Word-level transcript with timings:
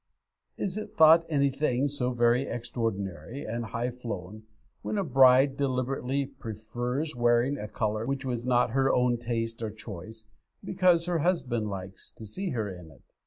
Is 0.57 0.79
it 0.79 0.95
thought 0.97 1.27
anything 1.29 1.87
so 1.87 2.11
very 2.11 2.47
extraordinary 2.47 3.45
and 3.45 3.65
high 3.65 3.91
flown, 3.91 4.45
when 4.81 4.97
a 4.97 5.03
bride 5.03 5.57
deliberately 5.57 6.25
prefers 6.25 7.15
wearing 7.15 7.59
a 7.59 7.67
colour 7.67 8.07
which 8.07 8.25
was 8.25 8.43
not 8.43 8.71
her 8.71 8.91
own 8.91 9.17
taste 9.19 9.61
or 9.61 9.69
choice, 9.69 10.25
because 10.65 11.05
her 11.05 11.19
husband 11.19 11.69
likes 11.69 12.09
to 12.13 12.25
see 12.25 12.49
her 12.49 12.67
in 12.67 12.89
it? 12.89 13.03